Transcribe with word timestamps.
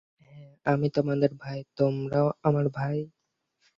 হাঁ, 0.21 0.43
আমি 0.65 0.87
তোমাদের 0.97 1.31
ভাই, 1.41 1.59
তোমরাও 1.77 2.27
আমার 2.43 2.65
ভাই। 2.73 2.97